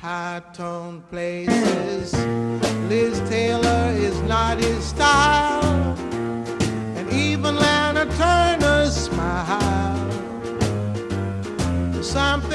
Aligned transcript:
high 0.00 0.40
tone 0.52 1.02
places. 1.10 2.14
Liz 2.88 3.18
Taylor 3.28 3.92
is 3.96 4.20
not 4.22 4.58
his 4.58 4.84
style, 4.84 5.96
and 6.96 7.10
even 7.12 7.56
Lana 7.56 8.06
Turner's 8.16 8.94
smile. 8.94 10.12
Something 12.02 12.47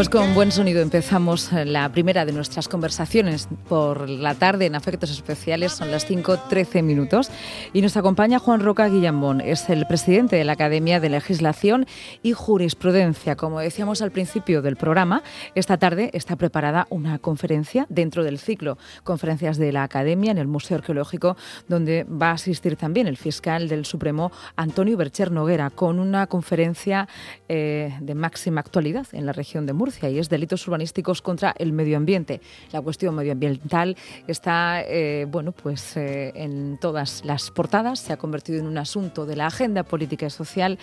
Pues 0.00 0.08
con 0.08 0.32
buen 0.32 0.50
sonido 0.50 0.80
empezamos 0.80 1.52
la 1.52 1.86
primera 1.92 2.24
de 2.24 2.32
nuestras 2.32 2.68
conversaciones 2.68 3.48
por 3.68 4.08
la 4.08 4.34
tarde 4.34 4.64
en 4.64 4.74
Afectos 4.74 5.10
Especiales. 5.10 5.72
Son 5.72 5.90
las 5.90 6.08
5.13 6.08 6.82
minutos 6.82 7.30
y 7.74 7.82
nos 7.82 7.98
acompaña 7.98 8.38
Juan 8.38 8.60
Roca 8.60 8.88
Guillambón. 8.88 9.42
Es 9.42 9.68
el 9.68 9.86
presidente 9.86 10.36
de 10.36 10.44
la 10.44 10.52
Academia 10.52 11.00
de 11.00 11.10
Legislación 11.10 11.84
y 12.22 12.32
Jurisprudencia. 12.32 13.36
Como 13.36 13.60
decíamos 13.60 14.00
al 14.00 14.10
principio 14.10 14.62
del 14.62 14.76
programa, 14.76 15.22
esta 15.54 15.76
tarde 15.76 16.08
está 16.14 16.36
preparada 16.36 16.86
una 16.88 17.18
conferencia 17.18 17.84
dentro 17.90 18.24
del 18.24 18.38
ciclo 18.38 18.78
Conferencias 19.04 19.58
de 19.58 19.70
la 19.70 19.82
Academia 19.82 20.30
en 20.30 20.38
el 20.38 20.46
Museo 20.46 20.78
Arqueológico, 20.78 21.36
donde 21.68 22.04
va 22.04 22.30
a 22.30 22.34
asistir 22.36 22.76
también 22.76 23.06
el 23.06 23.18
fiscal 23.18 23.68
del 23.68 23.84
Supremo 23.84 24.32
Antonio 24.56 24.96
Bercher 24.96 25.30
Noguera 25.30 25.68
con 25.68 25.98
una 25.98 26.26
conferencia 26.26 27.06
eh, 27.50 27.94
de 28.00 28.14
máxima 28.14 28.62
actualidad 28.62 29.06
en 29.12 29.26
la 29.26 29.34
región 29.34 29.66
de 29.66 29.74
Murcia 29.74 29.89
y 30.10 30.18
es 30.18 30.28
delitos 30.28 30.66
urbanísticos 30.66 31.22
contra 31.22 31.54
el 31.58 31.72
medio 31.72 31.96
ambiente. 31.96 32.40
La 32.72 32.80
cuestión 32.80 33.14
medioambiental 33.14 33.96
está 34.26 34.82
eh, 34.82 35.26
bueno, 35.28 35.52
pues, 35.52 35.96
eh, 35.96 36.32
en 36.34 36.78
todas 36.80 37.24
las 37.24 37.50
portadas, 37.50 38.00
se 38.00 38.12
ha 38.12 38.16
convertido 38.16 38.58
en 38.58 38.66
un 38.66 38.78
asunto 38.78 39.26
de 39.26 39.36
la 39.36 39.46
agenda 39.46 39.82
política 39.82 40.26
y 40.26 40.30
social 40.30 40.78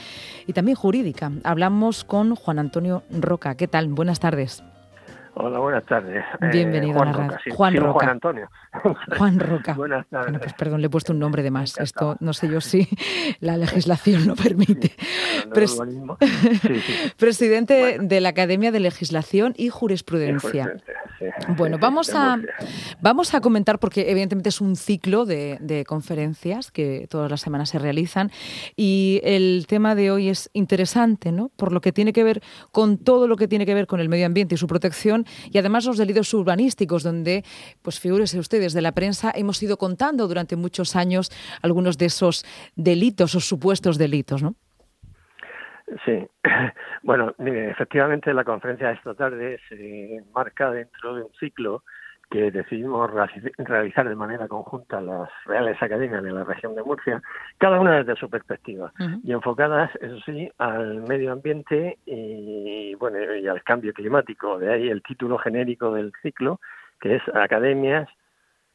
y 0.45 0.53
también 0.53 0.75
jurídica. 0.75 1.31
Hablamos 1.43 2.03
con 2.03 2.35
Juan 2.35 2.59
Antonio 2.59 3.03
Roca. 3.09 3.55
¿Qué 3.55 3.67
tal? 3.67 3.87
Buenas 3.87 4.19
tardes. 4.19 4.63
Hola, 5.39 5.59
buenas 5.59 5.85
tardes. 5.85 6.23
Bienvenido 6.51 6.95
Juan 6.95 7.09
a 7.09 7.11
la 7.11 7.17
Roca, 7.27 7.39
sí, 7.43 7.51
Juan 7.51 7.73
sí, 7.73 7.77
Roca. 7.79 7.93
Juan 7.93 8.09
Antonio. 8.09 8.49
Juan 9.17 9.39
Roca. 9.39 9.73
Buenas 9.73 10.07
tardes. 10.07 10.25
Bueno, 10.25 10.39
pues 10.39 10.53
perdón, 10.53 10.81
le 10.81 10.87
he 10.87 10.89
puesto 10.89 11.13
un 11.13 11.19
nombre 11.19 11.43
de 11.43 11.51
más. 11.51 11.77
Esto 11.77 12.17
no 12.19 12.33
sé 12.33 12.49
yo 12.49 12.59
si 12.59 12.87
la 13.39 13.55
legislación 13.55 14.25
lo 14.25 14.35
permite. 14.43 14.93
Pres-. 15.53 15.77
Sí, 16.61 16.81
sí. 16.81 16.93
Presidente 17.17 17.79
Bueno. 17.97 18.07
de 18.07 18.21
la 18.21 18.29
Academia 18.29 18.71
de 18.71 18.79
Legislación 18.79 19.53
y 19.57 19.69
Jurisprudencia. 19.69 20.73
Bueno, 21.49 21.77
vamos 21.79 22.13
a, 22.15 22.37
vamos 22.99 23.33
a 23.33 23.41
comentar, 23.41 23.79
porque 23.79 24.09
evidentemente 24.09 24.49
es 24.49 24.59
un 24.59 24.75
ciclo 24.75 25.25
de, 25.25 25.57
de 25.61 25.85
conferencias 25.85 26.71
que 26.71 27.07
todas 27.09 27.29
las 27.29 27.41
semanas 27.41 27.69
se 27.69 27.79
realizan 27.79 28.31
y 28.75 29.21
el 29.23 29.65
tema 29.67 29.93
de 29.95 30.11
hoy 30.11 30.29
es 30.29 30.49
interesante, 30.53 31.31
¿no? 31.31 31.49
Por 31.55 31.71
lo 31.71 31.81
que 31.81 31.91
tiene 31.91 32.13
que 32.13 32.23
ver 32.23 32.41
con 32.71 32.97
todo 32.97 33.27
lo 33.27 33.35
que 33.35 33.47
tiene 33.47 33.65
que 33.65 33.73
ver 33.73 33.87
con 33.87 33.99
el 33.99 34.09
medio 34.09 34.25
ambiente 34.25 34.55
y 34.55 34.57
su 34.57 34.67
protección 34.67 35.26
y 35.51 35.57
además 35.57 35.85
los 35.85 35.97
delitos 35.97 36.33
urbanísticos, 36.33 37.03
donde, 37.03 37.43
pues 37.81 37.99
figúrense 37.99 38.39
ustedes, 38.39 38.73
de 38.73 38.81
la 38.81 38.91
prensa 38.91 39.31
hemos 39.35 39.61
ido 39.63 39.77
contando 39.77 40.27
durante 40.27 40.55
muchos 40.55 40.95
años 40.95 41.29
algunos 41.61 41.97
de 41.97 42.05
esos 42.05 42.45
delitos 42.75 43.35
o 43.35 43.39
supuestos 43.39 43.97
delitos, 43.97 44.43
¿no? 44.43 44.55
Sí, 46.05 46.27
bueno, 47.03 47.33
efectivamente 47.39 48.33
la 48.33 48.43
conferencia 48.43 48.89
de 48.89 48.93
esta 48.95 49.13
tarde 49.13 49.59
se 49.69 50.21
marca 50.33 50.71
dentro 50.71 51.15
de 51.15 51.23
un 51.23 51.31
ciclo 51.39 51.83
que 52.29 52.51
decidimos 52.51 53.09
realiz- 53.11 53.53
realizar 53.57 54.07
de 54.07 54.15
manera 54.15 54.47
conjunta 54.47 54.99
las 54.99 55.29
Reales 55.45 55.81
Academias 55.81 56.21
de 56.23 56.31
la 56.31 56.43
región 56.43 56.75
de 56.75 56.83
Murcia, 56.83 57.21
cada 57.57 57.79
una 57.79 57.97
desde 58.03 58.19
su 58.19 58.29
perspectiva 58.29 58.91
y 59.23 59.31
enfocadas, 59.31 59.89
eso 60.01 60.19
sí, 60.25 60.49
al 60.57 61.01
medio 61.03 61.31
ambiente 61.31 61.97
y 62.05 62.93
bueno 62.95 63.35
y 63.35 63.47
al 63.47 63.63
cambio 63.63 63.93
climático. 63.93 64.59
De 64.59 64.73
ahí 64.73 64.89
el 64.89 65.01
título 65.03 65.37
genérico 65.37 65.93
del 65.93 66.11
ciclo, 66.21 66.59
que 66.99 67.15
es 67.15 67.21
Academias 67.33 68.09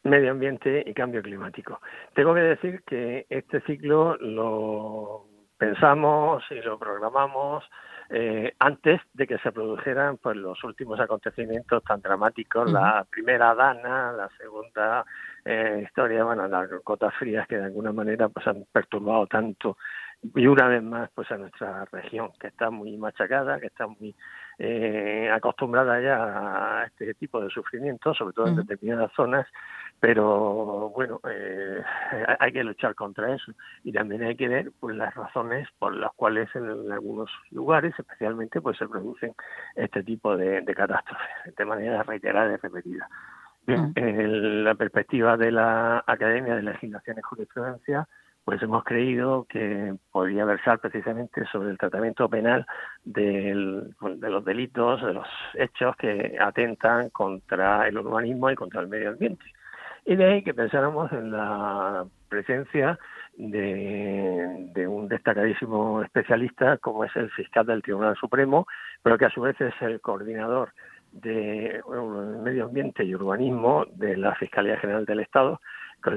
Medio 0.05 0.33
Ambiente 0.33 0.83
y 0.85 0.95
Cambio 0.95 1.23
Climático. 1.23 1.81
Tengo 2.15 2.35
que 2.35 2.41
decir 2.41 2.83
que 2.85 3.27
este 3.29 3.61
ciclo 3.61 4.17
lo 4.17 5.27
pensamos 5.63 6.43
y 6.51 6.61
lo 6.61 6.77
programamos 6.77 7.63
eh, 8.11 8.53
antes 8.59 9.01
de 9.15 9.29
que 9.29 9.39
se 9.39 9.53
produjeran 9.53 10.17
pues 10.17 10.37
los 10.37 10.63
últimos 10.65 10.99
acontecimientos 10.99 11.85
tan 11.85 12.03
dramáticos, 12.03 12.73
la 12.73 13.07
primera 13.09 13.55
Dana, 13.55 14.11
la 14.11 14.29
segunda 14.37 15.05
eh, 15.45 15.85
historia, 15.85 16.25
bueno, 16.25 16.49
las 16.49 16.69
cotas 16.83 17.15
frías 17.15 17.47
que 17.47 17.59
de 17.59 17.67
alguna 17.67 17.93
manera 17.93 18.29
pues 18.29 18.45
han 18.49 18.65
perturbado 18.73 19.29
tanto 19.29 19.77
y 20.35 20.49
una 20.49 20.67
vez 20.67 20.83
más 20.83 21.11
pues 21.15 21.31
a 21.31 21.37
nuestra 21.37 21.85
región 21.93 22.31
que 22.41 22.49
está 22.49 22.71
muy 22.71 22.97
machacada, 22.97 23.61
que 23.61 23.67
está 23.69 23.87
muy 23.87 24.17
eh, 24.59 25.31
acostumbrada 25.33 26.01
ya 26.01 26.81
a 26.81 26.85
este 26.87 27.15
tipo 27.15 27.41
de 27.41 27.51
sufrimiento, 27.51 28.15
sobre 28.15 28.33
todo 28.33 28.49
en 28.49 28.57
determinadas 28.57 29.13
zonas, 29.15 29.47
pero 30.03 30.91
bueno, 30.97 31.21
eh, 31.31 31.81
hay 32.41 32.53
que 32.53 32.65
luchar 32.65 32.93
contra 32.97 33.33
eso 33.33 33.53
y 33.85 33.93
también 33.93 34.25
hay 34.25 34.35
que 34.35 34.49
ver 34.49 34.73
pues 34.81 34.97
las 34.97 35.15
razones 35.15 35.69
por 35.79 35.95
las 35.95 36.11
cuales 36.15 36.49
en 36.57 36.91
algunos 36.91 37.31
lugares 37.53 37.95
especialmente 37.97 38.61
pues 38.61 38.77
se 38.79 38.89
producen 38.89 39.33
este 39.77 40.03
tipo 40.03 40.37
de, 40.37 40.61
de 40.63 40.75
catástrofes 40.75 41.55
de 41.57 41.65
manera 41.65 42.03
reiterada 42.03 42.53
y 42.53 42.57
repetida. 42.57 43.09
Bien, 43.65 43.91
Mm. 43.91 43.93
en 43.95 44.65
la 44.65 44.75
perspectiva 44.75 45.37
de 45.37 45.53
la 45.53 46.03
Academia 46.05 46.57
de 46.57 46.63
Legislación 46.65 47.19
y 47.19 47.23
Jurisprudencia, 47.23 48.09
pues 48.45 48.61
hemos 48.61 48.83
creído 48.83 49.45
que 49.49 49.95
podía 50.11 50.45
versar 50.45 50.81
precisamente 50.81 51.45
sobre 51.53 51.71
el 51.71 51.79
tratamiento 51.79 52.29
penal 52.29 52.67
del- 53.05 53.95
de 54.17 54.31
los 54.31 54.45
delitos, 54.45 55.01
de 55.01 55.15
los 55.15 55.29
hechos 55.55 55.95
que 55.95 56.37
atentan 56.41 57.11
contra 57.11 57.87
el 57.87 57.99
urbanismo 57.99 58.51
y 58.51 58.57
contra 58.57 58.81
el 58.81 58.89
medio 58.89 59.11
ambiente. 59.11 59.45
Y 60.05 60.17
de 60.17 60.25
ahí 60.25 60.43
que 60.43 60.55
pensáramos 60.55 61.13
en 61.13 61.31
la 61.31 62.05
presencia 62.29 62.99
de, 63.37 64.87
un 64.89 65.09
destacadísimo 65.09 66.03
especialista 66.03 66.77
como 66.79 67.05
es 67.05 67.15
el 67.17 67.31
fiscal 67.31 67.67
del 67.67 67.83
Tribunal 67.83 68.17
Supremo, 68.17 68.67
pero 69.03 69.17
que 69.17 69.27
a 69.27 69.31
su 69.31 69.41
vez 69.41 69.61
es 69.61 69.75
el 69.81 70.01
coordinador 70.01 70.73
de 71.13 71.81
medio 72.43 72.65
ambiente 72.65 73.05
y 73.05 73.15
urbanismo 73.15 73.85
de 73.95 74.17
la 74.17 74.35
Fiscalía 74.35 74.79
General 74.79 75.05
del 75.05 75.21
Estado, 75.21 75.61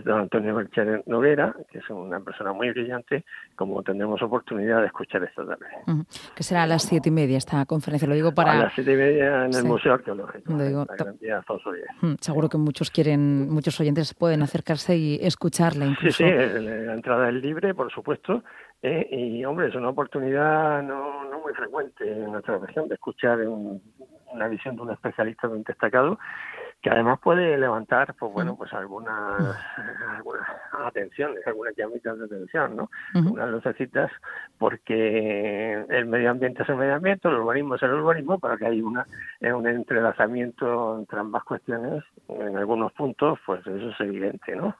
don 0.03 0.19
Antonio 0.22 0.56
Bercher 0.56 1.03
Noguera, 1.06 1.56
que 1.72 1.79
es 1.79 1.90
una 1.90 2.19
persona 2.19 2.53
muy 2.53 2.69
brillante, 2.72 3.23
como 3.56 3.81
tendremos 3.84 4.22
oportunidad 4.22 4.81
de 4.81 4.88
escuchar 4.88 5.23
esta 5.23 5.46
tarde. 5.46 5.66
Ujú. 5.88 6.06
Que 6.35 6.44
será 6.44 6.63
a 6.63 6.68
las 6.68 6.84
siete 6.84 7.09
y 7.09 7.12
media 7.12 7.38
esta 7.38 7.66
conferencia. 7.66 8.07
Lo 8.07 8.16
digo 8.16 8.34
para... 8.34 8.51
A 8.53 8.56
las 8.63 8.73
siete 8.73 8.94
y 8.94 8.97
media 8.97 9.46
en 9.46 9.53
el 9.53 9.53
Sí. 9.53 9.68
Museo 9.68 9.94
Arqueológico, 9.94 10.51
Lo 10.53 10.63
digo, 10.63 10.85
la 10.90 10.96
Gran 10.96 11.18
Vía 11.19 11.38
Alfonso 11.38 11.73
X. 11.73 11.85
Mm, 12.01 12.13
Seguro 12.19 12.50
que 12.50 12.57
muchos 12.57 12.90
quieren, 12.91 13.50
muchos 13.50 13.79
oyentes 13.79 14.13
pueden 14.13 14.41
acercarse 14.41 14.96
y 14.97 15.16
escucharla 15.22 15.85
Sí, 15.85 15.91
incluso. 15.91 16.17
sí, 16.17 16.23
el- 16.23 16.88
la 16.88 16.94
entrada 16.94 17.29
es 17.29 17.35
libre, 17.35 17.73
por 17.73 17.91
supuesto, 17.91 18.44
eh, 18.81 19.07
y 19.12 19.46
hombre, 19.46 19.67
es 19.69 19.75
una 19.75 19.90
oportunidad 19.90 20.81
no, 20.84 21.23
no 21.29 21.40
muy 21.40 21.53
frecuente 21.53 22.12
en 22.12 22.31
nuestra 22.31 22.57
región 22.57 22.88
de 22.88 22.96
escuchar 22.96 23.40
un- 23.47 23.81
una 24.34 24.47
visión 24.47 24.75
de 24.75 24.81
un 24.81 24.91
especialista 24.91 25.47
muy 25.47 25.63
destacado 25.66 26.19
que 26.85 26.91
además 26.91 27.19
puede 27.19 27.57
levantar, 27.57 28.13
pues 28.13 28.31
bueno, 28.31 28.56
pues 28.56 28.72
algunas, 28.72 29.57
algunas 30.07 30.47
atenciones, 30.85 31.40
algunas 31.47 31.75
llamitas 31.75 32.16
de 32.19 32.25
atención, 32.25 32.75
¿no? 32.75 32.91
Ujú. 33.16 33.34
Unas 33.34 33.50
lucecitas, 33.50 34.12
porque 34.59 35.84
el 35.90 36.06
medio 36.06 36.29
ambiente 36.29 36.62
es 36.62 36.69
el 36.69 36.75
medio 36.75 36.94
ambiente, 36.94 37.28
el 37.28 37.38
urbanismo 37.38 37.73
es 37.73 37.81
el 37.81 37.91
urbanismo, 37.91 38.38
pero 38.38 38.56
que 38.59 38.68
hay 38.68 38.81
una, 38.84 39.03
eh, 39.40 39.51
un 39.51 39.68
entrelazamiento 39.68 41.00
entre 41.00 41.22
ambas 41.22 41.44
cuestiones, 41.44 42.03
en 42.28 42.56
algunos 42.56 42.94
puntos, 42.94 43.40
pues 43.47 43.66
eso 43.66 43.90
es 43.90 44.00
evidente, 44.02 44.56
¿no? 44.56 44.75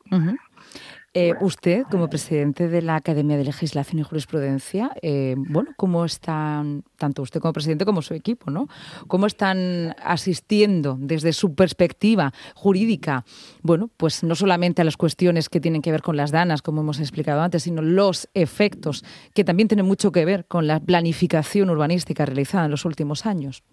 Eh, 1.18 1.34
usted, 1.40 1.84
como 1.90 2.10
presidente 2.10 2.68
de 2.68 2.82
la 2.82 2.98
Academia 2.98 3.38
de 3.38 3.46
Legislación 3.46 4.00
y 4.00 4.04
Jurisprudencia, 4.04 4.92
eh, 5.02 5.36
bueno, 5.38 5.72
¿cómo 5.78 6.04
están, 6.04 6.84
tanto 6.98 7.22
usted 7.22 7.40
como 7.40 7.54
presidente 7.54 7.86
como 7.86 8.02
su 8.02 8.14
equipo, 8.14 8.52
¿no? 8.52 8.68
¿Cómo 9.08 9.26
están 9.26 9.96
asistiendo 10.04 10.98
desde 11.00 11.32
su 11.32 11.56
perspectiva 11.56 12.34
jurídica, 12.54 13.24
bueno, 13.62 13.90
pues 13.96 14.26
no 14.26 14.36
solamente 14.36 14.82
a 14.82 14.86
las 14.86 14.98
cuestiones 14.98 15.48
que 15.48 15.62
tienen 15.62 15.82
que 15.82 15.92
ver 15.92 16.02
con 16.02 16.18
las 16.18 16.32
danas, 16.32 16.62
como 16.62 16.82
hemos 16.82 17.00
explicado 17.00 17.40
antes, 17.40 17.64
sino 17.64 17.82
los 17.82 18.28
efectos 18.34 19.06
que 19.34 19.46
también 19.46 19.70
tienen 19.70 19.86
mucho 19.86 20.12
que 20.12 20.26
ver 20.26 20.46
con 20.48 20.68
la 20.68 20.82
planificación 20.82 21.70
urbanística 21.70 22.26
realizada 22.26 22.66
en 22.66 22.72
los 22.72 22.84
últimos 22.84 23.26
años? 23.26 23.64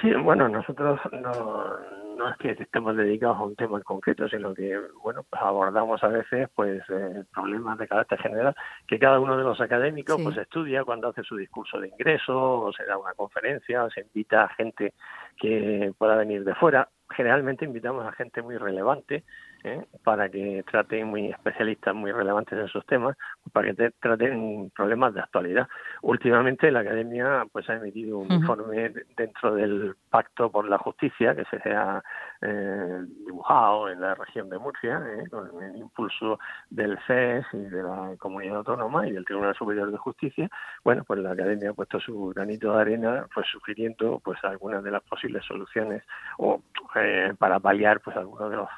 Sí, 0.00 0.12
bueno, 0.14 0.48
nosotros 0.48 1.00
no, 1.12 1.76
no 2.16 2.28
es 2.30 2.36
que 2.38 2.50
estemos 2.50 2.96
dedicados 2.96 3.38
a 3.38 3.44
un 3.44 3.56
tema 3.56 3.78
en 3.78 3.84
concreto, 3.84 4.28
sino 4.28 4.54
que, 4.54 4.78
bueno, 5.02 5.24
pues 5.28 5.42
abordamos 5.42 6.02
a 6.04 6.08
veces 6.08 6.48
pues 6.54 6.82
eh, 6.88 7.24
problemas 7.32 7.78
de 7.78 7.88
carácter 7.88 8.20
general 8.20 8.54
que 8.86 8.98
cada 8.98 9.18
uno 9.20 9.36
de 9.36 9.44
los 9.44 9.60
académicos 9.60 10.16
Sí. 10.16 10.22
pues 10.24 10.36
estudia 10.36 10.84
cuando 10.84 11.08
hace 11.08 11.22
su 11.22 11.36
discurso 11.36 11.80
de 11.80 11.88
ingreso, 11.88 12.60
o 12.62 12.72
se 12.72 12.84
da 12.84 12.98
una 12.98 13.14
conferencia, 13.14 13.84
o 13.84 13.90
se 13.90 14.02
invita 14.02 14.44
a 14.44 14.48
gente 14.54 14.94
que 15.36 15.92
pueda 15.96 16.16
venir 16.16 16.44
de 16.44 16.54
fuera. 16.54 16.88
Generalmente 17.10 17.64
invitamos 17.64 18.06
a 18.06 18.12
gente 18.12 18.42
muy 18.42 18.56
relevante 18.56 19.24
¿eh? 19.64 19.84
para 20.04 20.28
que 20.28 20.64
traten 20.70 21.08
muy 21.08 21.30
especialistas 21.30 21.94
muy 21.94 22.12
relevantes 22.12 22.58
en 22.58 22.64
esos 22.64 22.84
temas, 22.86 23.16
para 23.52 23.72
que 23.72 23.90
traten 24.00 24.70
problemas 24.74 25.14
de 25.14 25.20
actualidad. 25.20 25.68
Últimamente 26.02 26.70
la 26.70 26.80
Academia 26.80 27.46
pues 27.50 27.68
ha 27.70 27.74
emitido 27.76 28.18
un 28.18 28.32
informe 28.32 28.92
dentro 29.16 29.54
del 29.54 29.96
Pacto 30.10 30.50
por 30.50 30.68
la 30.68 30.78
Justicia 30.78 31.34
que 31.34 31.44
se 31.46 31.70
ha 31.70 32.02
eh, 32.40 33.00
dibujado 33.26 33.88
en 33.88 34.00
la 34.00 34.14
región 34.14 34.48
de 34.48 34.58
Murcia 34.58 35.02
¿eh? 35.06 35.28
con 35.30 35.62
el 35.62 35.76
impulso 35.76 36.38
del 36.70 36.98
CES 37.06 37.46
y 37.52 37.58
de 37.58 37.82
la 37.82 38.14
Comunidad 38.18 38.58
Autónoma 38.58 39.06
y 39.06 39.12
del 39.12 39.24
Tribunal 39.24 39.54
Superior 39.54 39.90
de 39.90 39.98
Justicia. 39.98 40.48
Bueno, 40.84 41.04
pues 41.04 41.20
la 41.20 41.32
Academia 41.32 41.70
ha 41.70 41.74
puesto 41.74 42.00
su 42.00 42.28
granito 42.28 42.74
de 42.74 42.80
arena 42.80 43.26
pues 43.34 43.46
sugiriendo 43.50 44.20
pues 44.22 44.38
algunas 44.44 44.82
de 44.84 44.90
las 44.90 45.02
posibles 45.02 45.44
soluciones 45.44 46.02
o 46.38 46.60
eh, 47.04 47.34
para 47.38 47.60
paliar 47.60 48.00
pues 48.00 48.16
algunos 48.16 48.50
de 48.50 48.56
los 48.56 48.68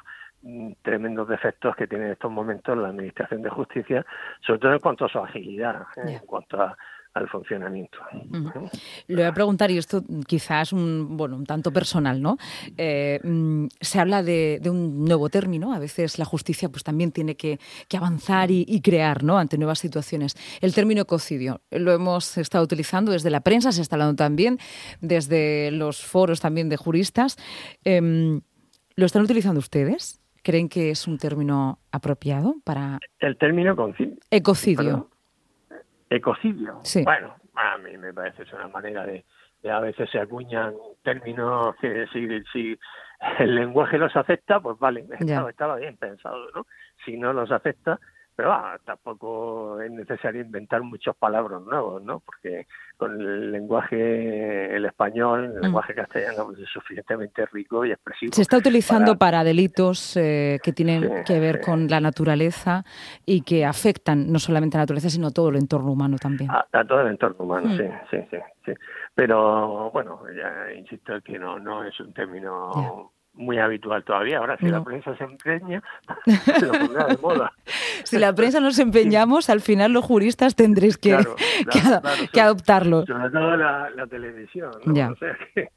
Mm, 0.43 0.71
tremendos 0.81 1.27
defectos 1.27 1.75
que 1.75 1.85
tiene 1.85 2.05
en 2.05 2.11
estos 2.13 2.31
momentos 2.31 2.75
la 2.75 2.87
Administración 2.87 3.43
de 3.43 3.49
Justicia, 3.51 4.03
sobre 4.41 4.59
todo 4.59 4.73
en 4.73 4.79
cuanto 4.79 5.05
a 5.05 5.09
su 5.09 5.19
agilidad, 5.19 5.85
en 5.97 6.17
cuanto 6.25 6.75
al 7.13 7.27
funcionamiento. 7.27 7.97
Le 9.07 9.15
voy 9.15 9.25
a 9.25 9.33
preguntar, 9.33 9.69
y 9.71 9.77
esto 9.77 10.03
quizás 10.25 10.71
un, 10.71 11.17
bueno, 11.17 11.35
un 11.35 11.45
tanto 11.45 11.71
personal, 11.71 12.21
¿no? 12.21 12.37
Eh, 12.77 13.19
mm, 13.23 13.67
se 13.79 13.99
habla 13.99 14.23
de, 14.23 14.61
un 14.65 15.03
nuevo 15.03 15.29
término, 15.29 15.73
a 15.73 15.79
veces 15.79 16.19
la 16.19 16.25
justicia 16.25 16.69
pues 16.69 16.83
también 16.83 17.11
tiene 17.11 17.35
que, 17.35 17.59
avanzar 17.97 18.49
y, 18.49 18.81
crear, 18.81 19.23
¿no? 19.23 19.37
Ante 19.37 19.57
nuevas 19.57 19.79
situaciones. 19.79 20.35
El 20.61 20.73
término 20.73 21.01
ecocidio, 21.01 21.61
lo 21.69 21.91
hemos 21.91 22.37
estado 22.37 22.63
utilizando 22.63 23.11
desde 23.11 23.29
la 23.29 23.41
prensa, 23.41 23.71
se 23.71 23.81
está 23.81 23.95
hablando 23.95 24.15
también, 24.15 24.57
desde 25.01 25.71
los 25.71 26.03
foros 26.03 26.39
también 26.39 26.69
de 26.69 26.77
juristas. 26.77 27.37
Em, 27.83 28.41
¿Lo 28.95 29.05
están 29.05 29.21
utilizando 29.23 29.59
ustedes? 29.59 30.21
¿Creen 30.43 30.69
que 30.69 30.89
es 30.89 31.07
un 31.07 31.17
término 31.17 31.79
apropiado 31.91 32.55
para...? 32.63 32.99
El 33.19 33.37
término 33.37 33.73
ecocidio. 34.31 35.09
Ecocidio. 36.11 36.79
Sí. 36.83 37.03
Bueno, 37.05 37.35
a 37.55 37.77
mí 37.77 37.97
me 37.97 38.13
parece 38.13 38.37
que 38.37 38.43
es 38.43 38.53
una 38.53 38.67
manera 38.67 39.05
de, 39.05 39.23
a 39.69 39.79
veces 39.79 40.09
se 40.09 40.19
acuñan 40.19 40.73
términos 41.03 41.73
que 41.79 42.05
si, 42.11 42.27
si 42.51 42.79
el 43.39 43.55
lenguaje 43.55 43.97
los 43.97 44.13
acepta, 44.15 44.59
pues 44.59 44.77
vale, 44.77 45.05
estaba, 45.19 45.49
estaba 45.49 45.75
bien 45.77 45.95
pensado, 45.95 46.51
¿no? 46.53 46.67
Si 47.05 47.17
no 47.17 47.31
los 47.31 47.49
acepta, 47.49 47.99
pero 48.35 48.53
ah, 48.53 48.79
tampoco 48.85 49.81
es 49.81 49.91
necesario 49.91 50.41
inventar 50.41 50.81
muchos 50.81 51.15
palabras 51.15 51.61
nuevos, 51.61 52.01
¿no? 52.03 52.19
Porque 52.19 52.67
con 52.97 53.19
el 53.19 53.51
lenguaje, 53.51 54.75
el 54.75 54.85
español, 54.85 55.45
el 55.45 55.59
mm. 55.59 55.63
lenguaje 55.63 55.93
castellano 55.93 56.45
pues, 56.45 56.59
es 56.59 56.69
suficientemente 56.69 57.45
rico 57.47 57.85
y 57.85 57.91
expresivo. 57.91 58.33
Se 58.33 58.41
está 58.41 58.57
utilizando 58.57 59.17
para, 59.17 59.43
delitos 59.43 60.15
eh, 60.17 60.59
que 60.63 60.71
tienen 60.71 61.23
que 61.25 61.39
ver 61.39 61.61
con 61.61 61.87
la 61.87 61.99
naturaleza 61.99 62.83
y 63.25 63.41
que 63.41 63.65
afectan 63.65 64.31
no 64.31 64.39
solamente 64.39 64.77
a 64.77 64.79
la 64.79 64.83
naturaleza, 64.83 65.09
sino 65.09 65.31
todo 65.31 65.49
el 65.49 65.57
entorno 65.57 65.91
humano 65.91 66.17
también. 66.17 66.49
A, 66.51 66.65
todo 66.85 67.01
el 67.01 67.07
entorno 67.07 67.45
humano, 67.45 67.67
mm. 67.67 67.77
sí, 67.77 67.83
sí, 68.11 68.17
sí, 68.29 68.37
sí. 68.65 68.71
Pero 69.13 69.91
bueno, 69.91 70.21
ya 70.35 70.73
insisto 70.73 71.19
que 71.21 71.37
no, 71.37 71.59
no 71.59 71.83
es 71.83 71.99
un 71.99 72.13
término 72.13 73.11
muy 73.33 73.57
habitual 73.57 74.03
todavía. 74.03 74.39
Ahora, 74.39 74.57
si 74.57 74.67
la 74.67 74.83
prensa 74.83 75.15
se 75.15 75.23
empeña, 75.23 75.81
se 76.25 76.65
lo 76.65 76.73
pondrá 76.73 77.05
de 77.07 77.17
moda. 77.17 77.51
si 78.03 78.17
la 78.17 78.33
prensa 78.33 78.59
nos 78.59 78.77
empeñamos, 78.79 79.49
al 79.49 79.61
final 79.61 79.93
los 79.93 80.05
juristas 80.05 80.55
tendréis 80.55 80.97
que, 80.97 81.17
que, 82.33 82.41
adoptarlo. 82.41 83.05
Sobre 83.05 83.29
todo 83.29 83.55
la, 83.57 83.89
la 83.91 84.07
televisión. 84.07 84.71
¿no? 84.85 85.11
O 85.11 85.15
sea 85.15 85.37
que, 85.53 85.69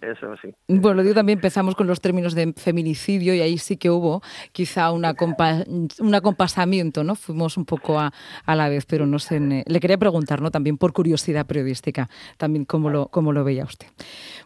eso 0.00 0.34
sí. 0.40 0.54
Bueno, 0.68 1.02
digo 1.02 1.14
también 1.14 1.38
empezamos 1.38 1.74
con 1.74 1.86
los 1.88 2.00
términos 2.00 2.34
de 2.34 2.52
feminicidio 2.56 3.34
y 3.34 3.40
ahí 3.40 3.58
sí 3.58 3.76
que 3.76 3.90
hubo 3.90 4.22
quizá 4.52 4.92
una 4.92 5.14
un 5.98 6.14
acompasamiento, 6.14 7.02
¿no? 7.02 7.16
Fuimos 7.16 7.56
un 7.56 7.64
poco 7.64 7.98
a, 7.98 8.12
a 8.44 8.54
la 8.54 8.68
vez, 8.68 8.86
pero 8.86 9.06
no 9.06 9.18
sé. 9.18 9.40
Le 9.40 9.80
quería 9.80 9.98
preguntar, 9.98 10.40
¿no? 10.40 10.50
También 10.50 10.78
por 10.78 10.92
curiosidad 10.92 11.46
periodística, 11.46 12.08
también 12.36 12.64
cómo 12.64 12.90
lo, 12.90 13.08
cómo 13.08 13.32
lo 13.32 13.42
veía 13.42 13.64
usted. 13.64 13.88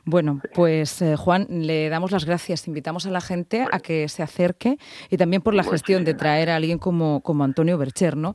Bueno, 0.05 0.41
pues 0.55 1.03
eh, 1.03 1.17
Juan, 1.17 1.47
le 1.51 1.89
damos 1.91 2.11
las 2.13 2.25
gracias. 2.25 2.67
Invitamos 2.67 3.07
a 3.07 3.11
la 3.11 3.21
gente 3.21 3.67
a 3.71 3.79
que 3.81 4.09
se 4.09 4.23
acerque 4.23 4.79
y 5.11 5.17
también 5.19 5.43
por 5.43 5.55
la 5.55 5.65
gestión 5.65 6.05
de 6.05 6.15
traer 6.15 6.51
a 6.51 6.57
alguien 6.57 6.79
como, 6.79 7.21
como 7.21 7.45
Antonio 7.45 7.77
Bercher, 7.77 8.17
¿no? 8.17 8.35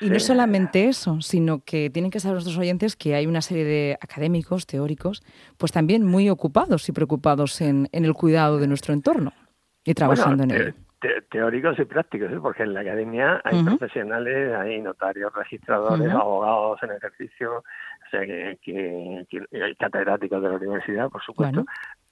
Y 0.00 0.08
no 0.08 0.18
solamente 0.18 0.88
eso, 0.88 1.20
sino 1.20 1.60
que 1.60 1.90
tienen 1.90 2.10
que 2.10 2.20
saber 2.20 2.34
nuestros 2.34 2.58
oyentes 2.58 2.96
que 2.96 3.14
hay 3.14 3.26
una 3.26 3.42
serie 3.42 3.64
de 3.64 3.98
académicos, 4.00 4.66
teóricos, 4.66 5.22
pues 5.56 5.70
también 5.70 6.04
muy 6.04 6.30
ocupados 6.30 6.53
y 6.88 6.92
preocupados 6.92 7.60
en, 7.60 7.88
en 7.92 8.04
el 8.04 8.14
cuidado 8.14 8.58
de 8.58 8.68
nuestro 8.68 8.94
entorno 8.94 9.32
y 9.84 9.94
trabajando 9.94 10.44
en 10.44 10.50
él. 10.50 10.74
teóricos 11.30 11.78
y 11.78 11.84
prácticos, 11.84 12.32
¿eh? 12.32 12.38
porque 12.40 12.62
en 12.62 12.72
la 12.72 12.80
academia 12.80 13.40
hay 13.44 13.62
profesionales, 13.62 14.54
hay 14.54 14.80
notarios, 14.80 15.32
registradores, 15.34 16.10
abogados 16.10 16.82
en 16.82 16.92
ejercicio, 16.92 17.58
o 17.58 18.10
sea, 18.10 18.20
que, 18.20 18.58
que, 18.62 19.26
hay 19.62 19.74
catedráticos 19.74 20.42
de 20.42 20.48
la 20.48 20.56
universidad, 20.56 21.10
por 21.10 21.22
supuesto. 21.22 21.64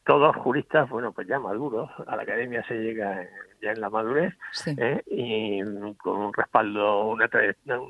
Todos 0.05 0.35
juristas, 0.37 0.91
bueno, 0.91 1.13
pues 1.13 1.29
ya 1.29 1.39
maduros. 1.39 1.89
A 2.09 2.17
la 2.17 2.23
academia 2.23 2.65
se 2.67 2.75
llega 2.75 3.25
ya 3.63 3.71
en 3.71 3.81
la 3.81 3.89
madurez 3.89 4.35
¿eh? 4.67 5.01
y 5.07 5.63
con 5.95 6.21
un 6.21 6.33
respaldo, 6.33 7.07
una, 7.07 7.31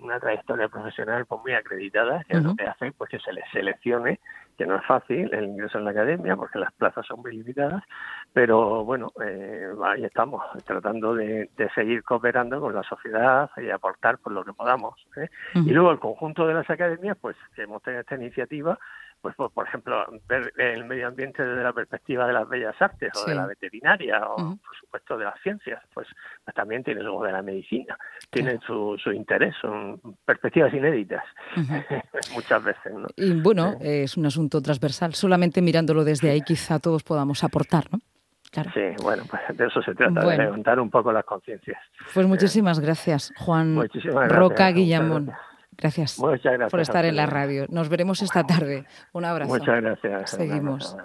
una 0.03 0.21
trayectoria 0.21 0.69
profesional 0.69 1.25
pues 1.25 1.41
muy 1.41 1.55
acreditada, 1.55 2.23
que 2.25 2.37
es 2.37 2.43
lo 2.43 2.55
que 2.55 2.67
hace 2.67 2.93
pues 2.93 3.09
que 3.09 3.19
se 3.19 3.33
les 3.33 3.45
seleccione 3.51 4.21
que 4.63 4.69
no 4.69 4.77
es 4.77 4.87
fácil 4.87 5.29
el 5.35 5.47
ingreso 5.47 5.79
en 5.79 5.85
la 5.85 5.91
academia 5.91 6.37
porque 6.37 6.61
las 6.61 6.73
plazas 6.75 7.05
son 7.05 7.21
muy 7.21 7.33
limitadas, 7.33 7.83
pero 8.33 8.85
bueno, 8.85 9.11
eh, 9.25 9.67
ahí 9.85 10.05
estamos, 10.05 10.41
tratando 10.65 11.17
de, 11.17 11.51
seguir 11.75 12.05
cooperando 12.05 12.61
con 12.61 12.73
la 12.73 12.85
sociedad 12.85 13.51
y 13.57 13.71
aportar 13.71 14.19
por 14.19 14.33
lo 14.33 14.45
que 14.45 14.53
podamos. 14.53 14.95
¿eh? 15.17 15.29
Y 15.55 15.73
luego 15.73 15.91
el 15.91 15.99
conjunto 15.99 16.47
de 16.47 16.55
las 16.55 16.71
academias, 16.71 17.17
pues 17.21 17.37
hemos 17.57 17.83
tenido 17.83 18.03
esta 18.03 18.15
iniciativa, 18.15 18.79
pues, 19.23 19.37
pues, 19.37 19.53
por 19.53 19.67
ejemplo, 19.67 20.05
ver 20.27 20.53
el 20.59 20.85
medio 20.85 21.07
ambiente 21.07 21.45
desde 21.45 21.63
la 21.63 21.73
perspectiva 21.73 22.27
de 22.27 22.33
las 22.33 22.49
bellas 22.49 22.75
artes 22.81 23.13
o 23.15 23.29
de 23.29 23.37
la 23.37 23.47
veterinaria 23.47 24.21
o, 24.27 24.37
por 24.37 24.77
supuesto, 24.81 25.17
de 25.17 25.25
las 25.25 25.41
ciencias, 25.43 25.81
pues, 25.95 26.09
pues, 26.45 26.55
también 26.55 26.83
tiene 26.83 27.03
luego 27.03 27.25
de 27.25 27.33
la 27.33 27.41
medicina, 27.41 27.97
tienen 28.31 28.61
su, 28.61 28.99
su 29.03 29.13
interés, 29.13 29.55
son 29.61 30.01
perspectivas 30.25 30.75
inéditas 30.75 31.23
muchas 32.35 32.65
veces. 32.65 32.93
¿no? 32.93 33.07
Y 33.17 33.41
bueno, 33.41 33.77
es 33.81 34.17
un 34.17 34.27
asunto 34.27 34.61
transversal, 34.61 35.15
solamente 35.15 35.63
mirándolo 35.63 36.03
desde 36.03 36.31
ahí 36.31 36.41
quizá 36.41 36.81
todos 36.81 37.05
podamos 37.05 37.45
aportar, 37.45 37.85
¿no? 37.93 38.01
Claro. 38.51 38.71
Sí, 38.75 39.03
bueno, 39.03 39.23
pues 39.31 39.41
de 39.57 39.67
eso 39.67 39.81
se 39.81 39.95
trata, 39.95 40.27
de 40.27 40.37
levantar 40.37 40.79
un 40.79 40.91
poco 40.91 41.11
las 41.11 41.25
conciencias. 41.25 41.79
Pues 42.13 42.27
muchísimas 42.27 42.81
gracias, 42.81 43.33
Juan 43.39 43.79
Roca 44.29 44.71
Guillamón. 44.73 45.33
Gracias, 45.77 46.17
por 46.71 46.81
estar 46.81 47.05
en 47.05 47.17
la 47.17 47.27
radio. 47.27 47.67
Nos 47.69 47.89
veremos 47.89 48.23
esta 48.23 48.45
tarde. 48.45 48.85
Un 49.13 49.25
abrazo. 49.25 49.53
Muchas 49.53 49.83
gracias. 49.83 50.31
Seguimos. 50.31 50.97